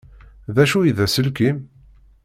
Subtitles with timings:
[0.55, 1.57] D acu i d aselkim?